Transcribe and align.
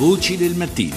Voci 0.00 0.38
del 0.38 0.54
mattino. 0.54 0.96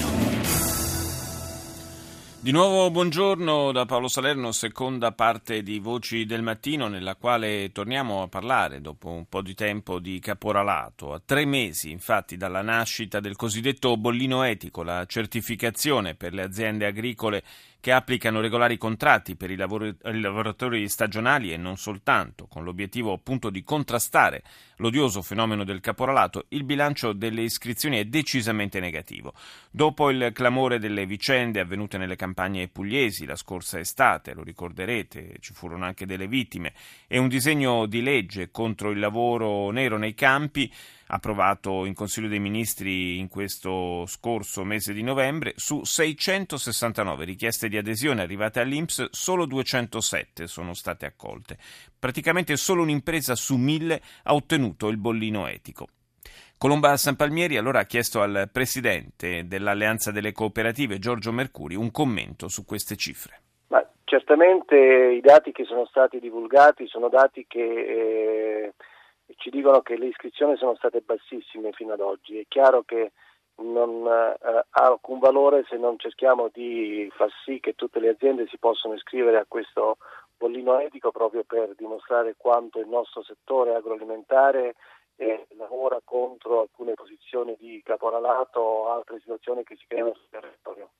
Di 2.40 2.50
nuovo 2.52 2.90
buongiorno 2.90 3.70
da 3.70 3.84
Paolo 3.84 4.08
Salerno, 4.08 4.50
seconda 4.50 5.12
parte 5.12 5.62
di 5.62 5.78
Voci 5.78 6.24
del 6.24 6.40
Mattino 6.40 6.88
nella 6.88 7.14
quale 7.14 7.70
torniamo 7.70 8.22
a 8.22 8.28
parlare 8.28 8.80
dopo 8.80 9.10
un 9.10 9.26
po' 9.28 9.42
di 9.42 9.52
tempo 9.52 9.98
di 9.98 10.18
caporalato. 10.20 11.12
A 11.12 11.20
tre 11.22 11.44
mesi 11.44 11.90
infatti 11.90 12.38
dalla 12.38 12.62
nascita 12.62 13.20
del 13.20 13.36
cosiddetto 13.36 13.94
bollino 13.98 14.42
etico, 14.42 14.82
la 14.82 15.04
certificazione 15.04 16.14
per 16.14 16.32
le 16.32 16.42
aziende 16.42 16.86
agricole 16.86 17.42
che 17.84 17.92
applicano 17.92 18.40
regolari 18.40 18.78
contratti 18.78 19.36
per 19.36 19.50
i, 19.50 19.56
lavoratori 19.56 20.88
stagionali 20.88 21.52
e 21.52 21.58
non 21.58 21.76
soltanto, 21.76 22.46
con 22.46 22.64
l'obiettivo 22.64 23.12
appunto 23.12 23.50
di 23.50 23.62
contrastare 23.62 24.42
l'odioso 24.76 25.20
fenomeno 25.20 25.64
del 25.64 25.80
caporalato, 25.80 26.46
il 26.48 26.64
bilancio 26.64 27.12
delle 27.12 27.42
iscrizioni 27.42 27.98
è 27.98 28.06
decisamente 28.06 28.80
negativo. 28.80 29.34
Dopo 29.70 30.08
il 30.08 30.30
clamore 30.32 30.78
delle 30.78 31.04
vicende 31.04 31.60
avvenute 31.60 31.98
nelle 31.98 32.16
campagne 32.16 32.68
pugliesi 32.68 33.26
la 33.26 33.36
scorsa 33.36 33.78
estate, 33.78 34.32
lo 34.32 34.42
ricorderete, 34.42 35.36
ci 35.40 35.52
furono 35.52 35.84
anche 35.84 36.06
delle 36.06 36.26
vittime, 36.26 36.72
e 37.06 37.18
un 37.18 37.28
disegno 37.28 37.84
di 37.84 38.00
legge 38.00 38.50
contro 38.50 38.92
il 38.92 38.98
lavoro 38.98 39.70
nero 39.70 39.98
nei 39.98 40.14
campi, 40.14 40.72
approvato 41.14 41.84
in 41.84 41.94
Consiglio 41.94 42.28
dei 42.28 42.40
Ministri 42.40 43.18
in 43.18 43.28
questo 43.28 44.04
scorso 44.06 44.64
mese 44.64 44.92
di 44.92 45.02
novembre, 45.02 45.52
su 45.54 45.84
669 45.84 47.24
richieste 47.24 47.68
di 47.68 47.76
adesione 47.76 48.22
arrivate 48.22 48.58
all'Inps, 48.58 49.10
solo 49.10 49.46
207 49.46 50.48
sono 50.48 50.74
state 50.74 51.06
accolte. 51.06 51.56
Praticamente 51.96 52.56
solo 52.56 52.82
un'impresa 52.82 53.36
su 53.36 53.56
mille 53.56 54.00
ha 54.24 54.34
ottenuto 54.34 54.88
il 54.88 54.96
bollino 54.96 55.46
etico. 55.46 55.86
Colomba 56.58 56.96
San 56.96 57.14
Palmieri 57.14 57.58
allora 57.58 57.80
ha 57.80 57.84
chiesto 57.84 58.20
al 58.20 58.48
presidente 58.50 59.46
dell'Alleanza 59.46 60.10
delle 60.10 60.32
Cooperative, 60.32 60.98
Giorgio 60.98 61.30
Mercuri, 61.30 61.76
un 61.76 61.92
commento 61.92 62.48
su 62.48 62.64
queste 62.64 62.96
cifre. 62.96 63.40
Ma 63.68 63.86
certamente 64.04 64.76
i 64.76 65.20
dati 65.20 65.52
che 65.52 65.64
sono 65.64 65.86
stati 65.86 66.18
divulgati 66.18 66.88
sono 66.88 67.08
dati 67.08 67.44
che 67.46 67.60
eh, 67.60 68.43
ci 69.36 69.50
dicono 69.50 69.80
che 69.80 69.96
le 69.96 70.06
iscrizioni 70.06 70.56
sono 70.56 70.74
state 70.76 71.00
bassissime 71.00 71.72
fino 71.72 71.92
ad 71.92 72.00
oggi. 72.00 72.38
È 72.38 72.44
chiaro 72.48 72.82
che 72.82 73.12
non 73.56 74.06
eh, 74.06 74.36
ha 74.42 74.66
alcun 74.86 75.18
valore 75.18 75.64
se 75.68 75.76
non 75.76 75.98
cerchiamo 75.98 76.48
di 76.52 77.08
far 77.14 77.30
sì 77.44 77.60
che 77.60 77.74
tutte 77.74 78.00
le 78.00 78.10
aziende 78.10 78.46
si 78.48 78.58
possano 78.58 78.94
iscrivere 78.94 79.38
a 79.38 79.46
questo 79.46 79.98
bollino 80.36 80.80
etico 80.80 81.10
proprio 81.12 81.44
per 81.44 81.74
dimostrare 81.76 82.34
quanto 82.36 82.80
il 82.80 82.88
nostro 82.88 83.22
settore 83.22 83.74
agroalimentare 83.74 84.74
eh, 85.16 85.46
lavora 85.56 86.00
contro 86.04 86.62
alcune 86.62 86.94
posizioni 86.94 87.56
di 87.58 87.80
caporalato 87.84 88.58
o 88.58 88.90
altre 88.90 89.20
situazioni 89.20 89.62
che 89.62 89.76
si 89.76 89.84
creano 89.86 90.14
sul 90.14 90.28
territorio. 90.28 90.90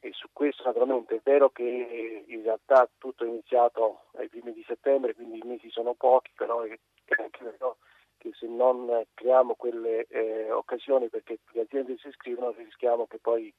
E 0.00 0.12
su 0.12 0.28
questo 0.32 0.62
naturalmente 0.64 1.16
è 1.16 1.20
vero 1.22 1.50
che 1.50 2.24
in 2.26 2.42
realtà 2.42 2.88
tutto 2.98 3.24
è 3.24 3.28
iniziato 3.28 4.04
ai 4.16 4.28
primi 4.28 4.52
di 4.52 4.64
settembre, 4.66 5.14
quindi 5.14 5.38
i 5.38 5.46
mesi 5.46 5.70
sono 5.70 5.94
pochi, 5.94 6.30
però 6.36 6.62
è 6.62 6.78
anche 7.16 7.44
vero 7.44 7.78
che 8.18 8.30
se 8.34 8.46
non 8.46 9.04
creiamo 9.14 9.54
quelle 9.54 10.06
eh, 10.08 10.50
occasioni 10.50 11.08
perché 11.08 11.38
le 11.52 11.62
aziende 11.62 11.96
si 11.98 12.08
iscrivono 12.08 12.52
rischiamo 12.56 13.06
che 13.06 13.18
poi 13.18 13.52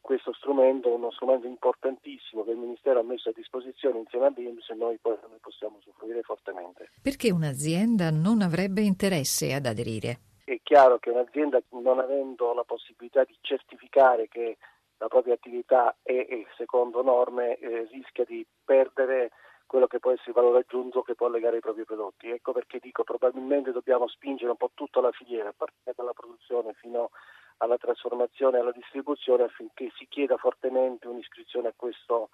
questo 0.00 0.32
strumento, 0.32 0.94
uno 0.94 1.10
strumento 1.10 1.46
importantissimo 1.46 2.44
che 2.44 2.52
il 2.52 2.56
Ministero 2.56 3.00
ha 3.00 3.02
messo 3.02 3.28
a 3.28 3.32
disposizione 3.34 3.98
insieme 3.98 4.26
all'IMS 4.26 4.70
e 4.70 4.74
noi 4.74 4.96
poi 4.98 5.18
ne 5.28 5.38
possiamo 5.40 5.76
usufruire 5.76 6.22
fortemente. 6.22 6.90
Perché 7.02 7.30
un'azienda 7.30 8.10
non 8.10 8.40
avrebbe 8.40 8.80
interesse 8.80 9.52
ad 9.52 9.66
aderire? 9.66 10.20
È 10.44 10.58
chiaro 10.62 10.98
che 10.98 11.10
un'azienda 11.10 11.60
non 11.70 11.98
avendo 11.98 12.54
la 12.54 12.64
possibilità 12.64 13.24
di 13.24 13.36
certificare 13.42 14.28
che 14.28 14.56
la 14.98 15.08
propria 15.08 15.34
attività 15.34 15.96
è, 16.02 16.26
è 16.26 16.46
secondo 16.56 17.02
norme 17.02 17.56
eh, 17.56 17.88
rischia 17.90 18.24
di 18.24 18.46
perdere 18.64 19.30
quello 19.66 19.86
che 19.86 20.00
può 20.00 20.10
essere 20.10 20.30
il 20.30 20.34
valore 20.34 20.60
aggiunto 20.60 21.02
che 21.02 21.14
può 21.14 21.28
legare 21.28 21.56
ai 21.56 21.60
propri 21.60 21.84
prodotti. 21.84 22.30
Ecco 22.30 22.52
perché 22.52 22.78
dico 22.80 23.04
probabilmente 23.04 23.70
dobbiamo 23.70 24.08
spingere 24.08 24.50
un 24.50 24.56
po' 24.56 24.70
tutta 24.74 25.00
la 25.00 25.12
filiera, 25.12 25.50
a 25.50 25.54
partire 25.56 25.92
dalla 25.94 26.12
produzione 26.12 26.72
fino 26.72 27.10
alla 27.58 27.76
trasformazione 27.76 28.56
e 28.56 28.60
alla 28.60 28.72
distribuzione 28.72 29.44
affinché 29.44 29.90
si 29.96 30.06
chieda 30.08 30.36
fortemente 30.36 31.06
un'iscrizione 31.06 31.68
a 31.68 31.74
questo, 31.76 32.30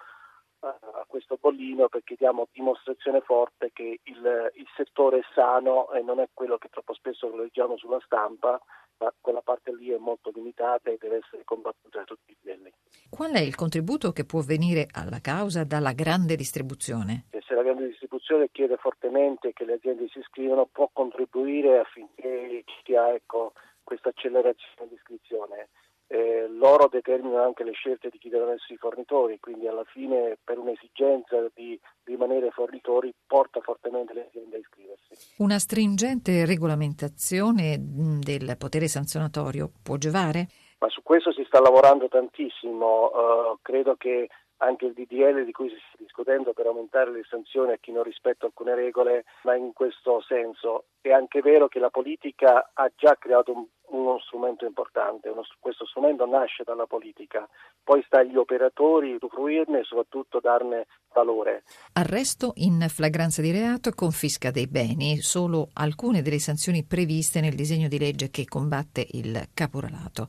a 0.68 1.04
questo 1.06 1.36
bollino 1.40 1.88
perché 1.88 2.14
diamo 2.16 2.48
dimostrazione 2.52 3.20
forte 3.20 3.70
che 3.72 4.00
il, 4.02 4.50
il 4.54 4.66
settore 4.76 5.18
è 5.18 5.22
sano 5.34 5.90
e 5.92 6.00
non 6.02 6.20
è 6.20 6.28
quello 6.32 6.56
che 6.56 6.68
troppo 6.68 6.94
spesso 6.94 7.34
leggiamo 7.36 7.76
sulla 7.76 8.00
stampa, 8.04 8.60
ma 8.98 9.12
quella 9.20 9.42
parte 9.42 9.74
lì 9.74 9.90
è 9.90 9.98
molto 9.98 10.30
limitata 10.34 10.90
e 10.90 10.96
deve 10.98 11.16
essere 11.24 11.44
combattuta 11.44 12.00
a 12.00 12.04
tutti 12.04 12.32
i 12.32 12.36
livelli. 12.42 12.72
Qual 13.10 13.32
è 13.32 13.40
il 13.40 13.54
contributo 13.54 14.12
che 14.12 14.24
può 14.24 14.40
venire 14.40 14.88
alla 14.92 15.20
causa 15.20 15.64
dalla 15.64 15.92
grande 15.92 16.36
distribuzione? 16.36 17.26
E 17.30 17.42
se 17.46 17.54
la 17.54 17.62
grande 17.62 17.86
distribuzione 17.88 18.48
chiede 18.50 18.76
fortemente 18.76 19.52
che 19.52 19.64
le 19.64 19.74
aziende 19.74 20.08
si 20.08 20.18
iscrivano, 20.18 20.66
può 20.66 20.88
contribuire 20.92 21.78
affinché 21.78 22.62
ci 22.64 22.74
sia 22.84 23.12
ecco, 23.12 23.52
questa 23.82 24.08
accelerazione 24.08 24.88
di 24.88 24.94
iscrizione. 24.94 25.68
Eh, 26.14 26.46
loro 26.48 26.86
determinano 26.86 27.42
anche 27.42 27.64
le 27.64 27.72
scelte 27.72 28.08
di 28.08 28.18
chi 28.18 28.28
devono 28.28 28.52
essere 28.52 28.74
i 28.74 28.76
fornitori, 28.76 29.40
quindi 29.40 29.66
alla 29.66 29.82
fine 29.82 30.38
per 30.44 30.58
un'esigenza 30.58 31.50
di 31.52 31.76
rimanere 32.04 32.52
fornitori 32.52 33.12
porta 33.26 33.58
fortemente 33.60 34.14
le 34.14 34.26
aziende 34.28 34.54
a 34.54 34.58
iscriversi. 34.60 35.42
Una 35.42 35.58
stringente 35.58 36.46
regolamentazione 36.46 37.78
del 37.80 38.54
potere 38.56 38.86
sanzionatorio 38.86 39.72
può 39.82 39.96
giovare? 39.96 40.46
Ma 40.78 40.88
su 40.88 41.02
questo 41.02 41.32
si 41.32 41.42
sta 41.48 41.60
lavorando 41.60 42.06
tantissimo, 42.06 43.06
uh, 43.06 43.58
credo 43.60 43.96
che 43.96 44.28
anche 44.64 44.86
il 44.86 44.92
DDL 44.92 45.44
di 45.44 45.52
cui 45.52 45.68
si 45.68 45.76
sta 45.76 45.96
discutendo 45.98 46.52
per 46.52 46.66
aumentare 46.66 47.10
le 47.10 47.24
sanzioni 47.28 47.72
a 47.72 47.78
chi 47.78 47.92
non 47.92 48.02
rispetta 48.02 48.46
alcune 48.46 48.74
regole 48.74 49.24
va 49.42 49.54
in 49.54 49.72
questo 49.72 50.22
senso. 50.22 50.86
È 51.00 51.10
anche 51.10 51.40
vero 51.40 51.68
che 51.68 51.78
la 51.78 51.90
politica 51.90 52.70
ha 52.72 52.90
già 52.94 53.16
creato 53.16 53.52
un, 53.52 53.66
uno 53.88 54.18
strumento 54.20 54.64
importante, 54.64 55.28
uno, 55.28 55.42
questo 55.58 55.86
strumento 55.86 56.26
nasce 56.26 56.62
dalla 56.64 56.86
politica, 56.86 57.48
poi 57.82 58.02
sta 58.06 58.20
agli 58.20 58.36
operatori 58.36 59.14
usufruirne 59.14 59.80
e 59.80 59.84
soprattutto 59.84 60.40
darne 60.40 60.86
valore. 61.12 61.64
Arresto 61.94 62.52
in 62.56 62.86
flagranza 62.88 63.42
di 63.42 63.50
reato 63.50 63.90
e 63.90 63.94
confisca 63.94 64.50
dei 64.50 64.66
beni, 64.66 65.18
solo 65.18 65.68
alcune 65.74 66.22
delle 66.22 66.38
sanzioni 66.38 66.84
previste 66.84 67.40
nel 67.40 67.54
disegno 67.54 67.88
di 67.88 67.98
legge 67.98 68.30
che 68.30 68.44
combatte 68.46 69.06
il 69.12 69.48
caporalato 69.52 70.28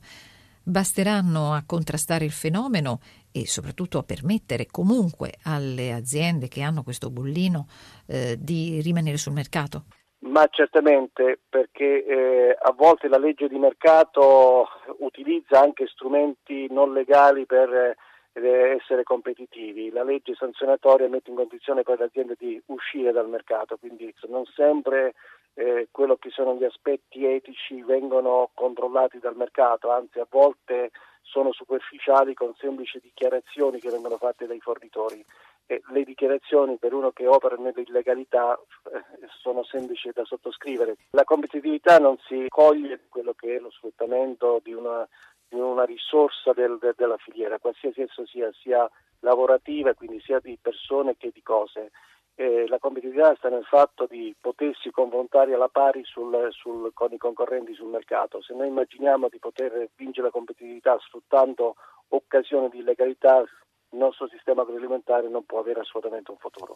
basteranno 0.66 1.52
a 1.52 1.62
contrastare 1.64 2.24
il 2.24 2.32
fenomeno 2.32 2.98
e 3.30 3.46
soprattutto 3.46 3.98
a 3.98 4.02
permettere 4.02 4.66
comunque 4.66 5.34
alle 5.44 5.92
aziende 5.92 6.48
che 6.48 6.62
hanno 6.62 6.82
questo 6.82 7.10
bollino 7.10 7.66
eh, 8.08 8.36
di 8.38 8.80
rimanere 8.82 9.16
sul 9.16 9.32
mercato? 9.32 9.84
Ma 10.18 10.46
certamente 10.50 11.38
perché 11.48 12.04
eh, 12.04 12.56
a 12.58 12.72
volte 12.72 13.06
la 13.06 13.18
legge 13.18 13.48
di 13.48 13.58
mercato 13.58 14.66
utilizza 14.98 15.60
anche 15.60 15.86
strumenti 15.86 16.66
non 16.70 16.92
legali 16.92 17.46
per 17.46 17.94
eh, 18.32 18.76
essere 18.76 19.04
competitivi. 19.04 19.90
La 19.90 20.02
legge 20.02 20.34
sanzionatoria 20.34 21.08
mette 21.08 21.30
in 21.30 21.36
condizione 21.36 21.82
poi 21.82 21.96
le 21.98 22.04
aziende 22.04 22.34
di 22.36 22.60
uscire 22.66 23.12
dal 23.12 23.28
mercato, 23.28 23.76
quindi 23.76 24.12
non 24.28 24.44
sempre 24.46 25.14
eh, 25.58 25.88
quello 25.90 26.16
che 26.16 26.28
sono 26.30 26.54
gli 26.54 26.64
aspetti 26.64 27.24
etici 27.24 27.82
vengono 27.82 28.50
controllati 28.52 29.18
dal 29.18 29.36
mercato, 29.36 29.90
anzi 29.90 30.18
a 30.18 30.26
volte 30.28 30.90
sono 31.22 31.50
superficiali 31.52 32.34
con 32.34 32.54
semplici 32.56 33.00
dichiarazioni 33.00 33.80
che 33.80 33.90
vengono 33.90 34.18
fatte 34.18 34.46
dai 34.46 34.60
fornitori. 34.60 35.24
E 35.68 35.82
le 35.88 36.04
dichiarazioni 36.04 36.76
per 36.76 36.92
uno 36.92 37.10
che 37.10 37.26
opera 37.26 37.56
nell'illegalità 37.56 38.56
eh, 38.92 39.26
sono 39.40 39.64
semplici 39.64 40.10
da 40.12 40.24
sottoscrivere. 40.24 40.96
La 41.10 41.24
competitività 41.24 41.98
non 41.98 42.18
si 42.28 42.44
coglie 42.48 43.00
quello 43.08 43.32
che 43.32 43.56
è 43.56 43.58
lo 43.58 43.70
sfruttamento 43.70 44.60
di 44.62 44.74
una, 44.74 45.08
di 45.48 45.58
una 45.58 45.84
risorsa 45.84 46.52
del, 46.52 46.76
de, 46.78 46.92
della 46.96 47.16
filiera, 47.16 47.58
qualsiasi 47.58 48.02
esso 48.02 48.26
sia, 48.26 48.52
sia 48.52 48.88
lavorativa, 49.20 49.94
quindi 49.94 50.20
sia 50.20 50.38
di 50.38 50.56
persone 50.60 51.16
che 51.16 51.30
di 51.32 51.42
cose 51.42 51.90
eh, 52.36 52.66
la 52.68 52.78
competitività 52.78 53.34
sta 53.34 53.48
nel 53.48 53.64
fatto 53.64 54.06
di 54.06 54.34
potersi 54.38 54.90
confrontare 54.90 55.54
alla 55.54 55.68
pari 55.68 56.04
sul, 56.04 56.48
sul, 56.50 56.90
con 56.92 57.12
i 57.12 57.18
concorrenti 57.18 57.74
sul 57.74 57.88
mercato. 57.88 58.42
Se 58.42 58.54
noi 58.54 58.68
immaginiamo 58.68 59.28
di 59.28 59.38
poter 59.38 59.88
vincere 59.96 60.26
la 60.26 60.32
competitività 60.32 60.98
sfruttando 61.00 61.76
occasioni 62.08 62.68
di 62.68 62.78
illegalità, 62.78 63.38
il 63.38 63.98
nostro 63.98 64.28
sistema 64.28 64.62
agroalimentare 64.62 65.28
non 65.28 65.44
può 65.44 65.60
avere 65.60 65.80
assolutamente 65.80 66.30
un 66.30 66.36
futuro. 66.36 66.74